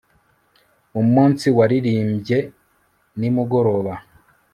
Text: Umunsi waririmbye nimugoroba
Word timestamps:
Umunsi 1.01 1.45
waririmbye 1.57 2.37
nimugoroba 3.19 3.93